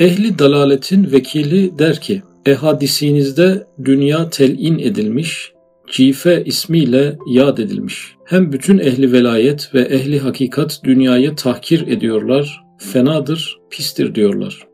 [0.00, 5.52] Ehli dalaletin vekili der ki, ehadisinizde dünya telin edilmiş,
[5.92, 8.14] cife ismiyle yad edilmiş.
[8.24, 14.66] Hem bütün ehli velayet ve ehli hakikat dünyayı tahkir ediyorlar, fenadır, pistir diyorlar.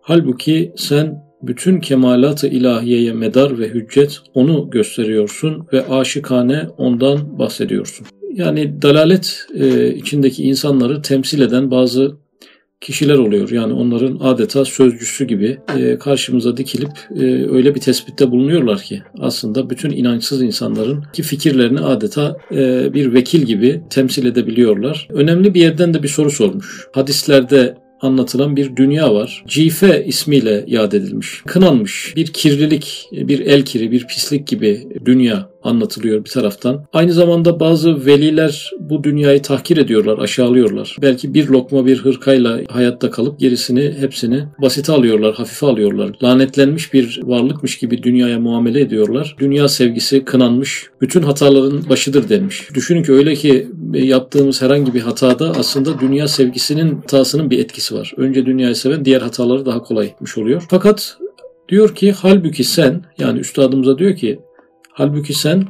[0.00, 8.06] Halbuki sen bütün kemalat-ı ilahiyeye medar ve hüccet onu gösteriyorsun ve aşıkane ondan bahsediyorsun.
[8.34, 12.23] Yani dalalet e, içindeki insanları temsil eden bazı
[12.84, 13.50] kişiler oluyor.
[13.50, 19.70] Yani onların adeta sözcüsü gibi e, karşımıza dikilip e, öyle bir tespitte bulunuyorlar ki aslında
[19.70, 25.08] bütün inançsız insanların ki fikirlerini adeta e, bir vekil gibi temsil edebiliyorlar.
[25.10, 26.86] Önemli bir yerden de bir soru sormuş.
[26.92, 29.44] Hadislerde anlatılan bir dünya var.
[29.48, 31.42] Cife ismiyle yad edilmiş.
[31.46, 36.84] Kınanmış bir kirlilik, bir el kiri, bir pislik gibi dünya anlatılıyor bir taraftan.
[36.92, 40.96] Aynı zamanda bazı veliler bu dünyayı tahkir ediyorlar, aşağılıyorlar.
[41.02, 46.16] Belki bir lokma bir hırkayla hayatta kalıp gerisini hepsini basite alıyorlar, hafife alıyorlar.
[46.22, 49.36] Lanetlenmiş bir varlıkmış gibi dünyaya muamele ediyorlar.
[49.38, 52.74] Dünya sevgisi kınanmış, bütün hataların başıdır denmiş.
[52.74, 58.12] Düşünün ki öyle ki yaptığımız herhangi bir hatada aslında dünya sevgisinin hatasının bir etkisi var.
[58.16, 60.62] Önce dünyayı seven diğer hataları daha kolay etmiş oluyor.
[60.70, 61.18] Fakat
[61.68, 64.40] diyor ki halbuki sen yani üstadımıza diyor ki
[64.96, 65.64] Halbuki sen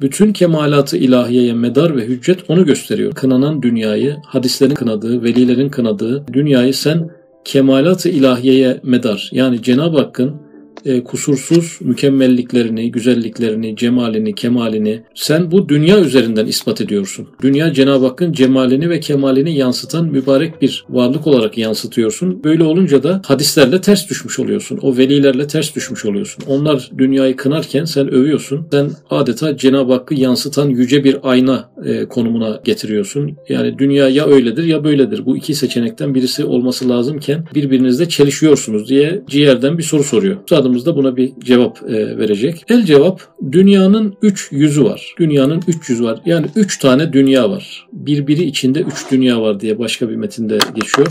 [0.00, 3.12] bütün kemalatı ilahiyeye medar ve hüccet onu gösteriyor.
[3.12, 7.10] Kınanan dünyayı, hadislerin kınadığı, velilerin kınadığı dünyayı sen
[7.44, 10.34] kemalatı ilahiyeye medar yani Cenab-ı Hakk'ın
[10.84, 17.28] e, kusursuz mükemmelliklerini, güzelliklerini, cemalini, kemalini sen bu dünya üzerinden ispat ediyorsun.
[17.42, 22.44] Dünya Cenab-ı Hakk'ın cemalini ve kemalini yansıtan mübarek bir varlık olarak yansıtıyorsun.
[22.44, 24.78] Böyle olunca da hadislerle ters düşmüş oluyorsun.
[24.82, 26.44] O velilerle ters düşmüş oluyorsun.
[26.46, 28.66] Onlar dünyayı kınarken sen övüyorsun.
[28.70, 33.36] Sen adeta Cenab-ı Hakk'ı yansıtan yüce bir ayna e, konumuna getiriyorsun.
[33.48, 35.26] Yani dünya ya öyledir ya böyledir.
[35.26, 40.36] Bu iki seçenekten birisi olması lazımken birbirinizle çelişiyorsunuz diye ciğerden bir soru soruyor.
[40.48, 42.64] Sadece üstadımız da buna bir cevap e, verecek.
[42.68, 43.20] El cevap
[43.52, 45.14] dünyanın üç yüzü var.
[45.18, 46.20] Dünyanın üç yüzü var.
[46.26, 47.86] Yani üç tane dünya var.
[47.92, 51.08] Birbiri içinde üç dünya var diye başka bir metinde geçiyor.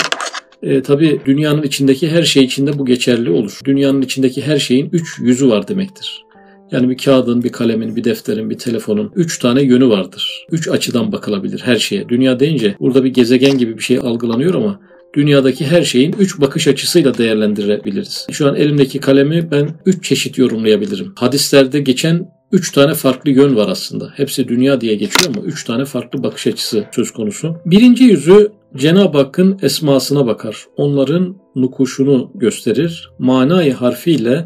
[0.64, 3.59] E, tabii dünyanın içindeki her şey içinde bu geçerli olur.
[3.66, 6.24] Dünyanın içindeki her şeyin üç yüzü var demektir.
[6.72, 10.46] Yani bir kağıdın, bir kalemin, bir defterin, bir telefonun üç tane yönü vardır.
[10.52, 12.10] Üç açıdan bakılabilir her şeye.
[12.10, 14.80] Dünya deyince burada bir gezegen gibi bir şey algılanıyor ama
[15.18, 18.28] dünyadaki her şeyin üç bakış açısıyla değerlendirebiliriz.
[18.32, 21.14] Şu an elimdeki kalemi ben üç çeşit yorumlayabilirim.
[21.16, 24.10] Hadislerde geçen üç tane farklı yön var aslında.
[24.16, 27.56] Hepsi dünya diye geçiyor ama üç tane farklı bakış açısı söz konusu.
[27.66, 30.66] Birinci yüzü Cenab-ı Hakk'ın esmasına bakar.
[30.76, 33.12] Onların nukuşunu gösterir.
[33.20, 34.46] Manayı harfiyle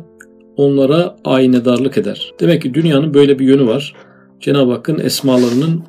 [0.58, 2.34] onlara aynedarlık eder.
[2.40, 3.94] Demek ki dünyanın böyle bir yönü var.
[4.40, 5.84] Cenab-ı Hakk'ın esmalarının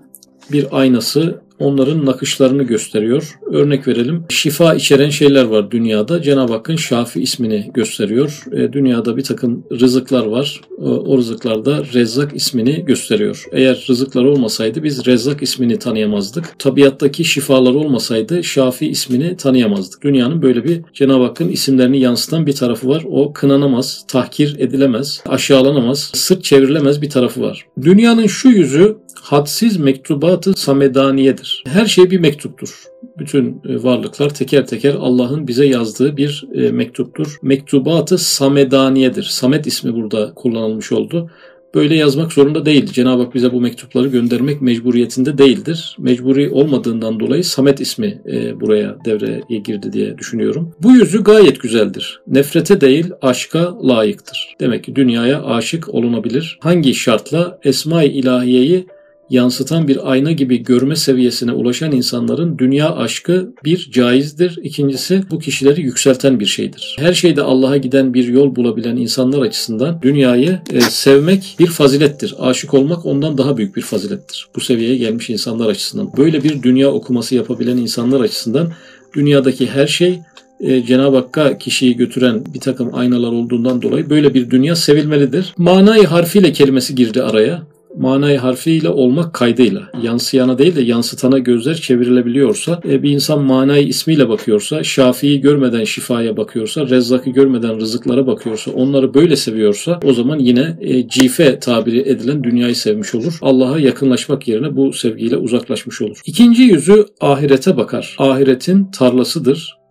[0.53, 3.39] bir aynası onların nakışlarını gösteriyor.
[3.47, 4.25] Örnek verelim.
[4.29, 6.23] Şifa içeren şeyler var dünyada.
[6.23, 8.45] Cenab-ı Hakk'ın Şafi ismini gösteriyor.
[8.53, 10.61] E, dünyada bir takım rızıklar var.
[10.79, 13.45] E, o rızıklarda Rezzak ismini gösteriyor.
[13.53, 16.59] Eğer rızıklar olmasaydı biz Rezzak ismini tanıyamazdık.
[16.59, 20.03] Tabiattaki şifalar olmasaydı Şafi ismini tanıyamazdık.
[20.03, 23.05] Dünyanın böyle bir Cenab-ı Hakk'ın isimlerini yansıtan bir tarafı var.
[23.11, 27.67] O kınanamaz, tahkir edilemez, aşağılanamaz, sırt çevrilemez bir tarafı var.
[27.83, 31.52] Dünyanın şu yüzü hadsiz mektubatı samedaniyedir.
[31.67, 32.83] Her şey bir mektuptur.
[33.19, 37.39] Bütün e, varlıklar teker teker Allah'ın bize yazdığı bir e, mektuptur.
[37.43, 39.23] Mektubatı samedaniyedir.
[39.23, 41.31] Samet ismi burada kullanılmış oldu
[41.75, 42.87] böyle yazmak zorunda değil.
[42.87, 45.97] Cenab-ı Hak bize bu mektupları göndermek mecburiyetinde değildir.
[45.99, 50.75] Mecburi olmadığından dolayı Samet ismi e, buraya devreye girdi diye düşünüyorum.
[50.83, 52.21] Bu yüzü gayet güzeldir.
[52.27, 54.55] Nefrete değil aşka layıktır.
[54.61, 56.59] Demek ki dünyaya aşık olunabilir.
[56.61, 58.87] Hangi şartla Esma-i İlahiye'yi
[59.31, 64.59] yansıtan bir ayna gibi görme seviyesine ulaşan insanların dünya aşkı bir caizdir.
[64.63, 66.97] İkincisi bu kişileri yükselten bir şeydir.
[66.99, 72.35] Her şeyde Allah'a giden bir yol bulabilen insanlar açısından dünyayı e, sevmek bir fazilettir.
[72.39, 74.49] Aşık olmak ondan daha büyük bir fazilettir.
[74.57, 76.11] Bu seviyeye gelmiş insanlar açısından.
[76.17, 78.73] Böyle bir dünya okuması yapabilen insanlar açısından
[79.15, 80.19] dünyadaki her şey
[80.61, 85.55] e, Cenab-ı Hakk'a kişiyi götüren bir takım aynalar olduğundan dolayı böyle bir dünya sevilmelidir.
[85.57, 87.63] Manayı harfiyle kelimesi girdi araya
[87.97, 94.29] manayı harfiyle olmak kaydıyla yansıyana değil de yansıtana gözler çevrilebiliyorsa e, bir insan manayı ismiyle
[94.29, 100.77] bakıyorsa Şafii'yi görmeden şifaya bakıyorsa Rezzak'ı görmeden rızıklara bakıyorsa onları böyle seviyorsa o zaman yine
[100.81, 103.39] e, cife tabiri edilen dünyayı sevmiş olur.
[103.43, 106.21] Allah'a yakınlaşmak yerine bu sevgiyle uzaklaşmış olur.
[106.27, 108.17] İkinci yüzü ahirete bakar.
[108.19, 109.82] Ahiretin tarlasıdır.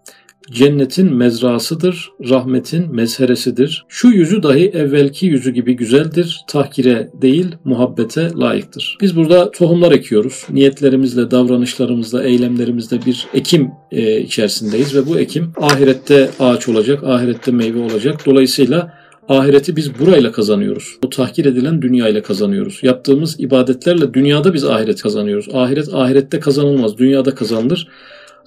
[0.52, 3.86] Cennetin mezrasıdır, rahmetin mezheresidir.
[3.90, 8.98] Şu yüzü dahi evvelki yüzü gibi güzeldir, tahkire değil muhabbete layıktır.
[9.02, 10.46] Biz burada tohumlar ekiyoruz.
[10.50, 17.80] Niyetlerimizle, davranışlarımızla, eylemlerimizle bir ekim e, içerisindeyiz ve bu ekim ahirette ağaç olacak, ahirette meyve
[17.80, 18.26] olacak.
[18.26, 18.94] Dolayısıyla
[19.30, 20.98] ahireti biz burayla kazanıyoruz.
[21.06, 22.80] O tahkir edilen dünyayla kazanıyoruz.
[22.84, 25.48] Yaptığımız ibadetlerle dünyada biz ahiret kazanıyoruz.
[25.54, 27.88] Ahiret ahirette kazanılmaz, dünyada kazanılır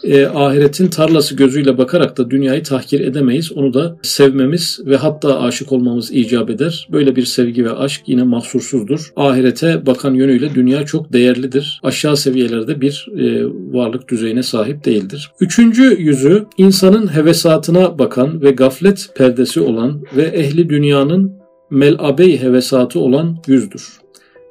[0.04, 3.52] e, ahiretin tarlası gözüyle bakarak da dünyayı tahkir edemeyiz.
[3.52, 6.88] Onu da sevmemiz ve hatta aşık olmamız icap eder.
[6.92, 9.12] Böyle bir sevgi ve aşk yine mahsursuzdur.
[9.16, 11.80] Ahirete bakan yönüyle dünya çok değerlidir.
[11.82, 15.32] Aşağı seviyelerde bir e, varlık düzeyine sahip değildir.
[15.40, 21.32] Üçüncü yüzü insanın hevesatına bakan ve gaflet perdesi olan ve ehli dünyanın
[21.70, 24.03] melabey hevesatı olan yüzdür.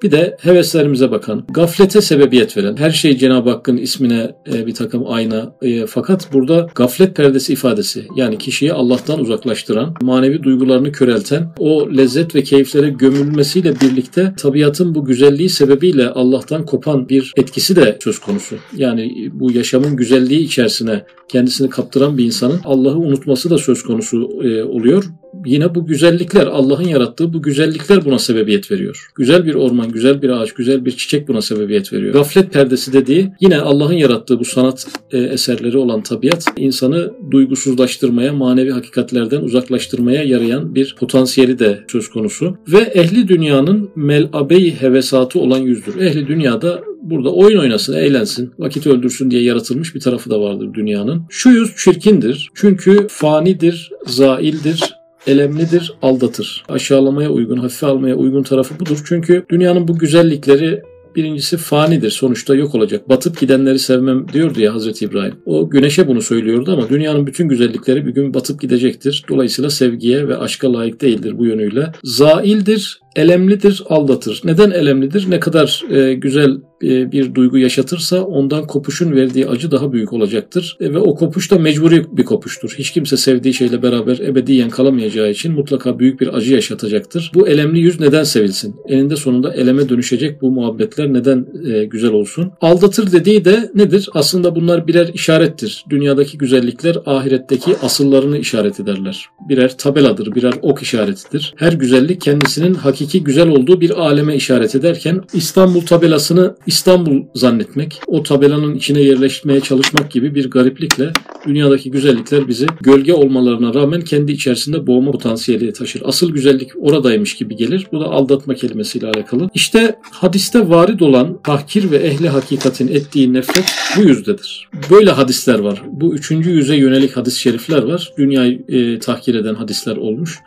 [0.03, 5.03] Bir de heveslerimize bakan, gaflete sebebiyet veren, her şey Cenab-ı Hakk'ın ismine e, bir takım
[5.07, 5.55] ayna.
[5.61, 12.35] E, fakat burada gaflet perdesi ifadesi yani kişiyi Allah'tan uzaklaştıran, manevi duygularını körelten, o lezzet
[12.35, 18.55] ve keyiflere gömülmesiyle birlikte tabiatın bu güzelliği sebebiyle Allah'tan kopan bir etkisi de söz konusu.
[18.77, 24.63] Yani bu yaşamın güzelliği içerisine kendisini kaptıran bir insanın Allah'ı unutması da söz konusu e,
[24.63, 25.03] oluyor
[25.45, 29.09] yine bu güzellikler Allah'ın yarattığı bu güzellikler buna sebebiyet veriyor.
[29.15, 32.13] Güzel bir orman, güzel bir ağaç, güzel bir çiçek buna sebebiyet veriyor.
[32.13, 38.71] Gaflet perdesi dediği yine Allah'ın yarattığı bu sanat e, eserleri olan tabiat insanı duygusuzlaştırmaya, manevi
[38.71, 42.57] hakikatlerden uzaklaştırmaya yarayan bir potansiyeli de söz konusu.
[42.67, 46.01] Ve ehli dünyanın melabeyi hevesatı olan yüzdür.
[46.01, 51.21] Ehli dünyada burada oyun oynasın, eğlensin, vakit öldürsün diye yaratılmış bir tarafı da vardır dünyanın.
[51.29, 52.51] Şu yüz çirkindir.
[52.55, 54.93] Çünkü fanidir, zaildir,
[55.27, 56.63] elemlidir, aldatır.
[56.69, 59.03] Aşağılamaya uygun, hafife almaya uygun tarafı budur.
[59.05, 60.81] Çünkü dünyanın bu güzellikleri
[61.15, 62.11] birincisi fanidir.
[62.11, 63.09] Sonuçta yok olacak.
[63.09, 65.35] Batıp gidenleri sevmem diyordu ya Hazreti İbrahim.
[65.45, 69.25] O güneşe bunu söylüyordu ama dünyanın bütün güzellikleri bir gün batıp gidecektir.
[69.29, 71.91] Dolayısıyla sevgiye ve aşka layık değildir bu yönüyle.
[72.03, 74.41] Zaildir, elemlidir, aldatır.
[74.43, 75.29] Neden elemlidir?
[75.29, 80.77] Ne kadar e, güzel e, bir duygu yaşatırsa ondan kopuşun verdiği acı daha büyük olacaktır.
[80.79, 82.75] E, ve o kopuş da mecburi bir kopuştur.
[82.77, 87.31] Hiç kimse sevdiği şeyle beraber ebediyen kalamayacağı için mutlaka büyük bir acı yaşatacaktır.
[87.33, 88.75] Bu elemli yüz neden sevilsin?
[88.87, 92.51] Eninde sonunda eleme dönüşecek bu muhabbetler neden e, güzel olsun?
[92.61, 94.09] Aldatır dediği de nedir?
[94.13, 95.85] Aslında bunlar birer işarettir.
[95.89, 99.25] Dünyadaki güzellikler ahiretteki asıllarını işaret ederler.
[99.49, 101.53] Birer tabeladır, birer ok işaretidir.
[101.57, 108.23] Her güzellik kendisinin hakiki güzel olduğu bir aleme işaret ederken İstanbul tabelasını İstanbul zannetmek, o
[108.23, 111.11] tabelanın içine yerleşmeye çalışmak gibi bir gariplikle
[111.47, 116.01] dünyadaki güzellikler bizi gölge olmalarına rağmen kendi içerisinde boğma potansiyeli taşır.
[116.05, 117.87] Asıl güzellik oradaymış gibi gelir.
[117.91, 119.49] Bu da aldatma kelimesiyle alakalı.
[119.53, 123.65] İşte hadiste varid olan tahkir ve ehli hakikatin ettiği nefret
[123.97, 124.69] bu yüzdedir.
[124.91, 125.81] Böyle hadisler var.
[125.91, 128.13] Bu üçüncü yüze yönelik hadis-i şerifler var.
[128.17, 130.39] Dünyayı e, tahkir eden hadisler olmuş.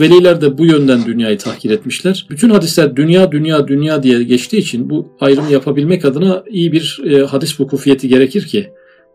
[0.00, 2.26] Veliler de bu yönden dünyayı tahkir etmişler.
[2.30, 7.24] Bütün hadisler dünya dünya dünya diye geçtiği için bu ayrımı yapabilmek adına iyi bir e,
[7.24, 8.70] hadis vukufiyeti gerekir ki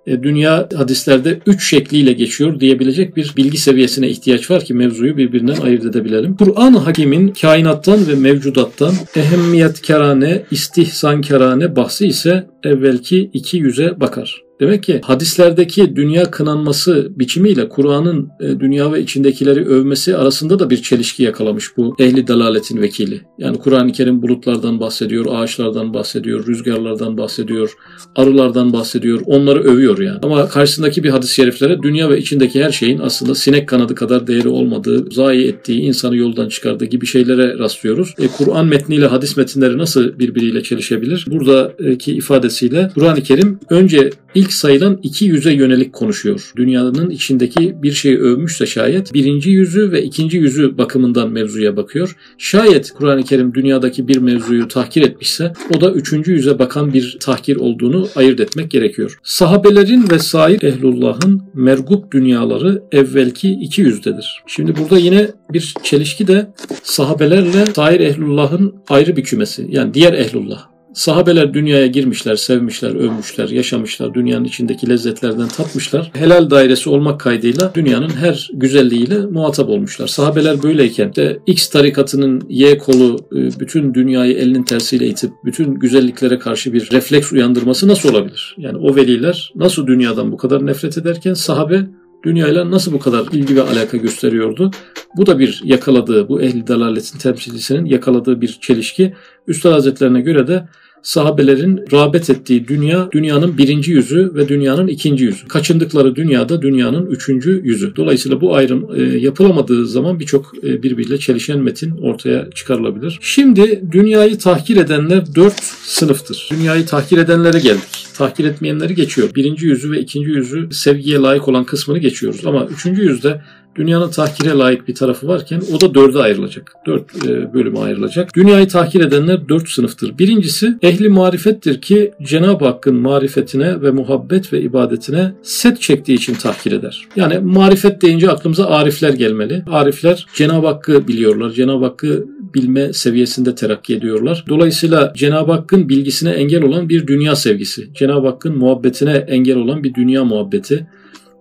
[0.07, 5.61] e, dünya hadislerde üç şekliyle geçiyor diyebilecek bir bilgi seviyesine ihtiyaç var ki mevzuyu birbirinden
[5.61, 6.35] ayırt edebilelim.
[6.35, 14.42] Kur'an-ı Hakim'in kainattan ve mevcudattan ehemmiyet kerane, istihsan kerane bahsi ise evvelki iki yüze bakar.
[14.63, 20.81] Demek ki hadislerdeki dünya kınanması biçimiyle Kur'an'ın e, dünya ve içindekileri övmesi arasında da bir
[20.81, 23.21] çelişki yakalamış bu ehli dalaletin vekili.
[23.38, 27.74] Yani Kur'an-ı Kerim bulutlardan bahsediyor, ağaçlardan bahsediyor, rüzgarlardan bahsediyor,
[28.15, 30.19] arılardan bahsediyor, onları övüyor yani.
[30.24, 34.48] Ama karşısındaki bir hadis-i şeriflere dünya ve içindeki her şeyin aslında sinek kanadı kadar değeri
[34.50, 38.13] olmadığı, zayi ettiği, insanı yoldan çıkardığı gibi şeylere rastlıyoruz.
[38.20, 41.25] E, Kur'an metniyle hadis metinleri nasıl birbiriyle çelişebilir?
[41.27, 46.51] Buradaki ifadesiyle Kur'an-ı Kerim önce ilk sayılan iki yüze yönelik konuşuyor.
[46.55, 52.15] Dünyanın içindeki bir şeyi övmüşse şayet birinci yüzü ve ikinci yüzü bakımından mevzuya bakıyor.
[52.38, 57.55] Şayet Kur'an-ı Kerim dünyadaki bir mevzuyu tahkir etmişse o da üçüncü yüze bakan bir tahkir
[57.55, 59.19] olduğunu ayırt etmek gerekiyor.
[59.24, 64.43] Sahabelerin ve sair ehlullahın mergup dünyaları evvelki iki yüzdedir.
[64.48, 69.67] Şimdi burada yine bir çelişki de sahabelerle sair ehlullahın ayrı bir kümesi.
[69.69, 70.73] Yani diğer ehlullah.
[70.93, 76.12] Sahabeler dünyaya girmişler, sevmişler, övmüşler, yaşamışlar, dünyanın içindeki lezzetlerden tatmışlar.
[76.13, 80.07] Helal dairesi olmak kaydıyla dünyanın her güzelliğiyle muhatap olmuşlar.
[80.07, 86.39] Sahabeler böyleyken de X tarikatının Y kolu e, bütün dünyayı elinin tersiyle itip bütün güzelliklere
[86.39, 88.55] karşı bir refleks uyandırması nasıl olabilir?
[88.57, 91.81] Yani o veliler nasıl dünyadan bu kadar nefret ederken sahabe
[92.23, 94.71] dünyayla nasıl bu kadar ilgi ve alaka gösteriyordu?
[95.17, 99.13] Bu da bir yakaladığı, bu ehli dalaletin temsilcisinin yakaladığı bir çelişki.
[99.47, 100.67] Üstad Hazretlerine göre de
[101.03, 105.48] sahabelerin rağbet ettiği dünya dünyanın birinci yüzü ve dünyanın ikinci yüzü.
[105.48, 107.95] Kaçındıkları dünyada dünyanın üçüncü yüzü.
[107.95, 113.19] Dolayısıyla bu ayrım e, yapılamadığı zaman birçok e, birbiriyle çelişen metin ortaya çıkarılabilir.
[113.22, 116.50] Şimdi dünyayı tahkir edenler dört sınıftır.
[116.51, 118.07] Dünyayı tahkir edenlere geldik.
[118.17, 119.29] Tahkir etmeyenleri geçiyor.
[119.36, 122.45] Birinci yüzü ve ikinci yüzü sevgiye layık olan kısmını geçiyoruz.
[122.45, 123.41] Ama üçüncü yüzde
[123.75, 126.74] dünyanın tahkire layık bir tarafı varken o da dörde ayrılacak.
[126.86, 128.36] Dört e, bölüme ayrılacak.
[128.36, 130.18] Dünyayı tahkir edenler dört sınıftır.
[130.18, 136.72] Birincisi ehli marifettir ki Cenab-ı Hakk'ın marifetine ve muhabbet ve ibadetine set çektiği için tahkir
[136.72, 137.08] eder.
[137.15, 139.63] Yani marifet deyince aklımıza arifler gelmeli.
[139.68, 141.51] Arifler Cenab-ı Hakk'ı biliyorlar.
[141.51, 144.46] Cenab-ı Hakk'ı bilme seviyesinde terakki ediyorlar.
[144.50, 149.94] Dolayısıyla Cenab-ı Hakk'ın bilgisine engel olan bir dünya sevgisi, Cenab-ı Hakk'ın muhabbetine engel olan bir
[149.94, 150.88] dünya muhabbeti,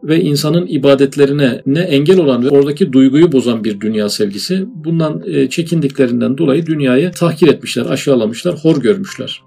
[0.04, 4.66] ve insanın ibadetlerine ne engel olan ve oradaki duyguyu bozan bir dünya sevgisi.
[4.75, 9.42] Bundan e, çekindiklerinden dolayı dünyayı tahkir etmişler, aşağılamışlar, hor görmüşler.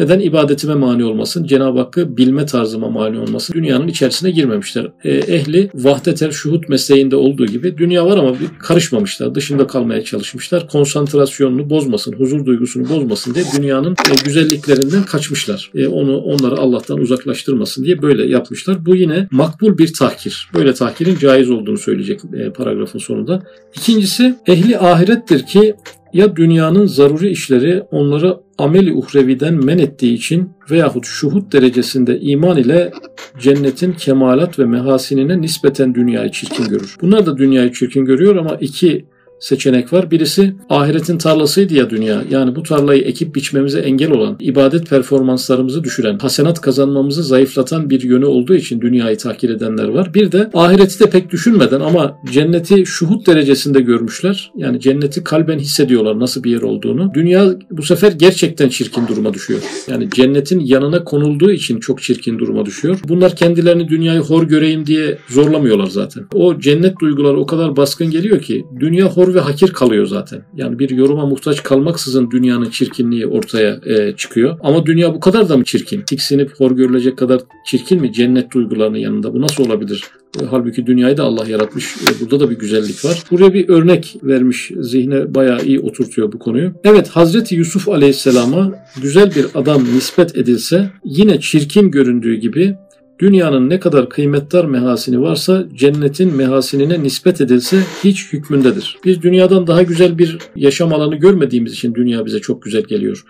[0.00, 4.92] Neden ibadetime mani olmasın, Cenab-ı Hakk'ı bilme tarzıma mani olmasın, dünyanın içerisine girmemişler.
[5.04, 10.68] E, ehli vahdetel şuhut mesleğinde olduğu gibi dünya var ama bir karışmamışlar, dışında kalmaya çalışmışlar.
[10.68, 15.70] Konsantrasyonunu bozmasın, huzur duygusunu bozmasın diye dünyanın e, güzelliklerinden kaçmışlar.
[15.74, 18.86] E, onu onları Allah'tan uzaklaştırmasın diye böyle yapmışlar.
[18.86, 20.48] Bu yine makbul bir tahkir.
[20.54, 22.20] Böyle tahkirin caiz olduğunu söyleyecek
[22.54, 23.42] paragrafın sonunda.
[23.76, 25.74] İkincisi ehli ahirettir ki
[26.12, 32.92] ya dünyanın zaruri işleri onları ameli uhreviden men ettiği için veyahut şuhut derecesinde iman ile
[33.38, 36.96] cennetin kemalat ve mehasinine nispeten dünyayı çirkin görür.
[37.00, 39.04] Bunlar da dünyayı çirkin görüyor ama iki
[39.40, 40.10] seçenek var.
[40.10, 42.24] Birisi ahiretin tarlasıydı ya dünya.
[42.30, 48.24] Yani bu tarlayı ekip biçmemize engel olan, ibadet performanslarımızı düşüren, hasenat kazanmamızı zayıflatan bir yönü
[48.24, 50.14] olduğu için dünyayı tahkir edenler var.
[50.14, 54.52] Bir de ahireti de pek düşünmeden ama cenneti şuhut derecesinde görmüşler.
[54.56, 57.10] Yani cenneti kalben hissediyorlar nasıl bir yer olduğunu.
[57.14, 59.60] Dünya bu sefer gerçekten çirkin duruma düşüyor.
[59.88, 63.00] Yani cennetin yanına konulduğu için çok çirkin duruma düşüyor.
[63.08, 66.24] Bunlar kendilerini dünyayı hor göreyim diye zorlamıyorlar zaten.
[66.34, 70.42] O cennet duyguları o kadar baskın geliyor ki dünya hor ve hakir kalıyor zaten.
[70.56, 74.58] Yani bir yoruma muhtaç kalmaksızın dünyanın çirkinliği ortaya e, çıkıyor.
[74.62, 76.02] Ama dünya bu kadar da mı çirkin?
[76.02, 79.34] Tiksinip hor görülecek kadar çirkin mi cennet duygularının yanında?
[79.34, 80.04] Bu nasıl olabilir?
[80.42, 81.96] E, halbuki dünyayı da Allah yaratmış.
[81.96, 83.22] E, burada da bir güzellik var.
[83.30, 84.70] Buraya bir örnek vermiş.
[84.80, 86.72] Zihne bayağı iyi oturtuyor bu konuyu.
[86.84, 88.72] Evet Hazreti Yusuf Aleyhisselam'a
[89.02, 92.76] güzel bir adam nispet edilse yine çirkin göründüğü gibi
[93.20, 98.98] Dünyanın ne kadar kıymetdar mehasini varsa cennetin mehasinine nispet edilse hiç hükmündedir.
[99.04, 103.24] Biz dünyadan daha güzel bir yaşam alanı görmediğimiz için dünya bize çok güzel geliyor.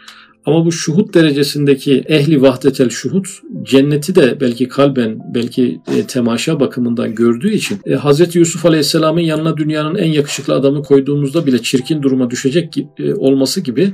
[0.46, 3.28] Ama bu şuhut derecesindeki ehli vahdetel şuhut
[3.62, 8.36] cenneti de belki kalben belki e, temaşa bakımından gördüğü için e, Hz.
[8.36, 13.92] Yusuf Aleyhisselam'ın yanına dünyanın en yakışıklı adamı koyduğumuzda bile çirkin duruma düşecek e, olması gibi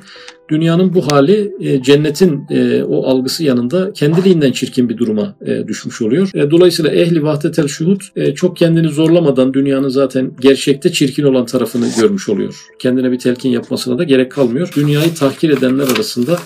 [0.48, 6.02] dünyanın bu hali e, cennetin e, o algısı yanında kendiliğinden çirkin bir duruma e, düşmüş
[6.02, 6.30] oluyor.
[6.34, 11.86] E, dolayısıyla ehli vahdetel şuhut e, çok kendini zorlamadan dünyanın zaten gerçekte çirkin olan tarafını
[12.00, 12.54] görmüş oluyor.
[12.78, 14.72] Kendine bir telkin yapmasına da gerek kalmıyor.
[14.76, 16.38] Dünyayı tahkir edenler arasında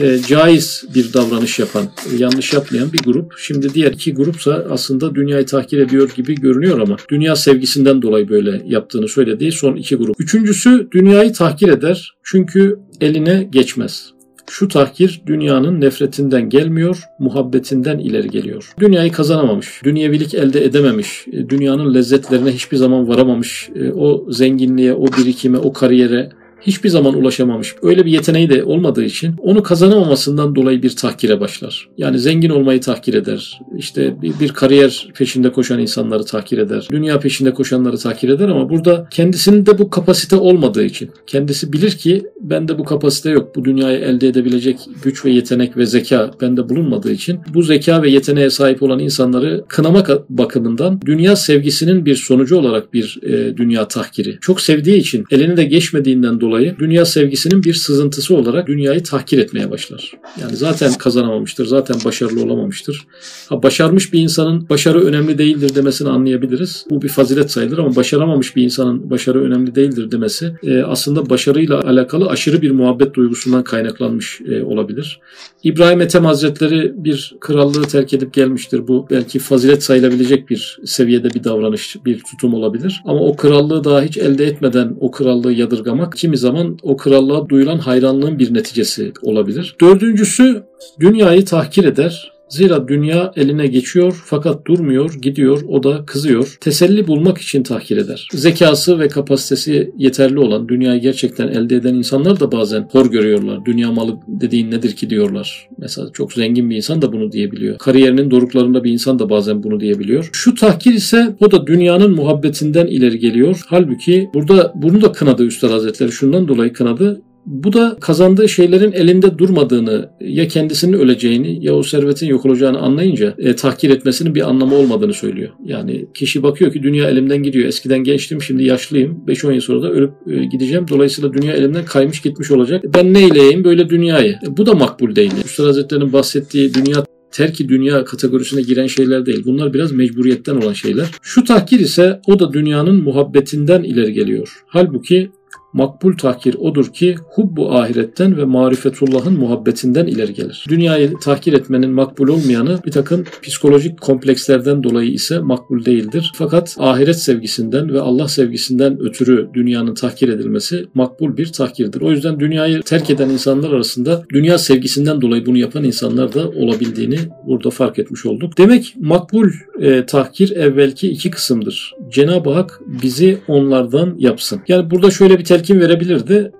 [0.00, 1.88] e, caiz bir davranış yapan,
[2.18, 3.32] yanlış yapmayan bir grup.
[3.38, 8.62] Şimdi diğer iki grupsa aslında dünyayı tahkir ediyor gibi görünüyor ama dünya sevgisinden dolayı böyle
[8.66, 10.20] yaptığını söylediği son iki grup.
[10.20, 14.16] Üçüncüsü dünyayı tahkir eder çünkü eline geçmez.
[14.50, 18.72] Şu tahkir dünyanın nefretinden gelmiyor, muhabbetinden ileri geliyor.
[18.80, 25.06] Dünyayı kazanamamış, dünyevilik elde edememiş, e, dünyanın lezzetlerine hiçbir zaman varamamış, e, o zenginliğe, o
[25.06, 26.28] birikime, o kariyere
[26.66, 27.74] hiçbir zaman ulaşamamış.
[27.82, 31.88] Öyle bir yeteneği de olmadığı için onu kazanamamasından dolayı bir tahkire başlar.
[31.98, 33.60] Yani zengin olmayı tahkir eder.
[33.78, 36.88] İşte bir, bir kariyer peşinde koşan insanları tahkir eder.
[36.90, 41.90] Dünya peşinde koşanları tahkir eder ama burada kendisinin de bu kapasite olmadığı için kendisi bilir
[41.90, 43.56] ki bende bu kapasite yok.
[43.56, 48.10] Bu dünyayı elde edebilecek güç ve yetenek ve zeka bende bulunmadığı için bu zeka ve
[48.10, 54.38] yeteneğe sahip olan insanları kınamak bakımından dünya sevgisinin bir sonucu olarak bir e, dünya tahkiri.
[54.40, 59.38] Çok sevdiği için elini de geçmediğinden dolayı dolayı dünya sevgisinin bir sızıntısı olarak dünyayı tahkir
[59.38, 60.12] etmeye başlar.
[60.40, 63.06] Yani zaten kazanamamıştır, zaten başarılı olamamıştır.
[63.48, 66.84] Ha, başarmış bir insanın başarı önemli değildir demesini anlayabiliriz.
[66.90, 71.80] Bu bir fazilet sayılır ama başaramamış bir insanın başarı önemli değildir demesi e, aslında başarıyla
[71.80, 75.20] alakalı aşırı bir muhabbet duygusundan kaynaklanmış e, olabilir.
[75.62, 78.88] İbrahim Ethem Hazretleri bir krallığı terk edip gelmiştir.
[78.88, 83.02] Bu belki fazilet sayılabilecek bir seviyede bir davranış, bir tutum olabilir.
[83.04, 87.78] Ama o krallığı daha hiç elde etmeden o krallığı yadırgamak kimi zaman o krallığa duyulan
[87.78, 89.76] hayranlığın bir neticesi olabilir.
[89.80, 90.62] Dördüncüsü
[91.00, 96.56] dünyayı tahkir eder Zira dünya eline geçiyor fakat durmuyor, gidiyor, o da kızıyor.
[96.60, 98.28] Teselli bulmak için tahkir eder.
[98.32, 103.64] Zekası ve kapasitesi yeterli olan, dünyayı gerçekten elde eden insanlar da bazen hor görüyorlar.
[103.64, 105.68] Dünya malı dediğin nedir ki diyorlar.
[105.78, 107.78] Mesela çok zengin bir insan da bunu diyebiliyor.
[107.78, 110.30] Kariyerinin doruklarında bir insan da bazen bunu diyebiliyor.
[110.32, 113.60] Şu tahkir ise o da dünyanın muhabbetinden ileri geliyor.
[113.66, 116.12] Halbuki burada bunu da kınadı Üstad Hazretleri.
[116.12, 117.22] Şundan dolayı kınadı.
[117.46, 123.34] Bu da kazandığı şeylerin elinde durmadığını ya kendisinin öleceğini ya o servetin yok olacağını anlayınca
[123.38, 125.50] e, tahkir etmesinin bir anlamı olmadığını söylüyor.
[125.64, 127.68] Yani kişi bakıyor ki dünya elimden gidiyor.
[127.68, 129.24] Eskiden gençtim şimdi yaşlıyım.
[129.26, 130.86] 5-10 yıl sonra da ölüp e, gideceğim.
[130.88, 132.84] Dolayısıyla dünya elimden kaymış gitmiş olacak.
[132.94, 134.32] Ben neyleyeyim böyle dünyayı?
[134.32, 135.32] E, bu da makbul değil.
[135.44, 139.42] Üstad Hazretleri'nin bahsettiği dünya terki dünya kategorisine giren şeyler değil.
[139.44, 141.06] Bunlar biraz mecburiyetten olan şeyler.
[141.22, 144.62] Şu tahkir ise o da dünyanın muhabbetinden ileri geliyor.
[144.66, 145.30] Halbuki
[145.76, 150.64] Makbul tahkir odur ki hubbu ahiretten ve marifetullahın muhabbetinden ileri gelir.
[150.68, 156.32] Dünyayı tahkir etmenin makbul olmayanı bir takım psikolojik komplekslerden dolayı ise makbul değildir.
[156.34, 162.00] Fakat ahiret sevgisinden ve Allah sevgisinden ötürü dünyanın tahkir edilmesi makbul bir tahkirdir.
[162.00, 167.18] O yüzden dünyayı terk eden insanlar arasında dünya sevgisinden dolayı bunu yapan insanlar da olabildiğini
[167.46, 168.58] burada fark etmiş olduk.
[168.58, 171.94] Demek makbul e, tahkir evvelki iki kısımdır.
[172.10, 174.60] Cenab-ı Hak bizi onlardan yapsın.
[174.68, 176.52] Yani burada şöyle bir telkin verebilirdi.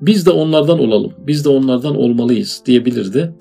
[0.00, 1.12] Biz de onlardan olalım.
[1.18, 3.32] Biz de onlardan olmalıyız diyebilirdi.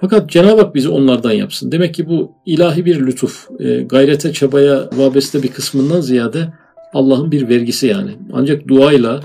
[0.00, 1.72] Fakat Cenab-ı Hak bizi onlardan yapsın.
[1.72, 3.48] Demek ki bu ilahi bir lütuf.
[3.60, 6.48] E, gayrete, çabaya vabeste bir kısmından ziyade
[6.94, 8.10] Allah'ın bir vergisi yani.
[8.32, 9.20] Ancak duayla,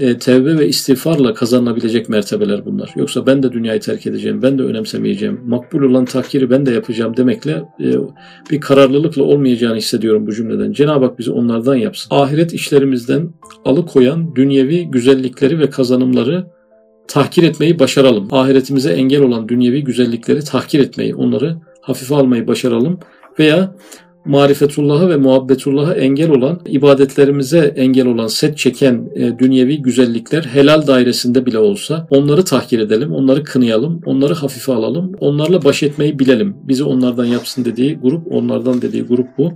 [0.00, 2.92] e, tevbe ve istiğfarla kazanabilecek mertebeler bunlar.
[2.96, 7.16] Yoksa ben de dünyayı terk edeceğim, ben de önemsemeyeceğim, makbul olan tahkiri ben de yapacağım
[7.16, 7.92] demekle e,
[8.50, 10.72] bir kararlılıkla olmayacağını hissediyorum bu cümleden.
[10.72, 12.08] Cenab-ı Hak bizi onlardan yapsın.
[12.14, 13.30] Ahiret işlerimizden
[13.64, 16.46] alıkoyan dünyevi güzellikleri ve kazanımları
[17.08, 18.28] tahkir etmeyi başaralım.
[18.30, 22.98] Ahiretimize engel olan dünyevi güzellikleri tahkir etmeyi, onları hafife almayı başaralım
[23.38, 23.74] veya
[24.26, 31.46] marifetullah'a ve muhabbetullah'a engel olan, ibadetlerimize engel olan, set çeken e, dünyevi güzellikler helal dairesinde
[31.46, 36.56] bile olsa onları tahkir edelim, onları kınayalım, onları hafife alalım, onlarla baş etmeyi bilelim.
[36.62, 39.52] Bizi onlardan yapsın dediği grup, onlardan dediği grup bu.